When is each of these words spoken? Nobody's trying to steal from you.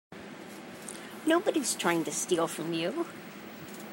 Nobody's 1.27 1.75
trying 1.75 2.05
to 2.05 2.11
steal 2.11 2.47
from 2.47 2.73
you. 2.73 3.05